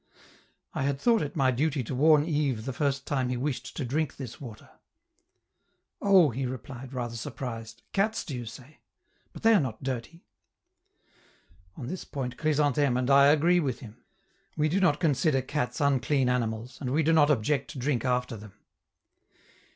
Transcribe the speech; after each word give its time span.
I 0.73 0.81
had 0.81 0.99
thought 0.99 1.21
it 1.21 1.35
my 1.35 1.51
duty 1.51 1.83
to 1.83 1.93
warn 1.93 2.25
Yves 2.27 2.65
the 2.65 2.73
first 2.73 3.05
time 3.05 3.29
he 3.29 3.37
wished 3.37 3.77
to 3.77 3.85
drink 3.85 4.17
this 4.17 4.41
water. 4.41 4.67
"Oh!" 6.01 6.31
he 6.31 6.47
replied, 6.47 6.91
rather 6.91 7.15
surprised, 7.15 7.83
"cats, 7.93 8.25
do 8.25 8.35
you 8.35 8.47
say? 8.47 8.79
But 9.31 9.43
they 9.43 9.53
are 9.53 9.59
not 9.59 9.83
dirty!" 9.83 10.25
On 11.77 11.85
this 11.85 12.03
point 12.03 12.35
Chrysantheme 12.35 12.97
and 12.97 13.11
I 13.11 13.27
agree 13.27 13.59
with 13.59 13.81
him: 13.81 14.03
we 14.57 14.69
do 14.69 14.79
not 14.79 14.99
consider 14.99 15.43
cats 15.43 15.79
unclean 15.79 16.29
animals, 16.29 16.81
and 16.81 16.89
we 16.89 17.03
do 17.03 17.13
not 17.13 17.29
object 17.29 17.69
to 17.73 17.77
drink 17.77 18.03
after 18.03 18.35
them. 18.35 18.53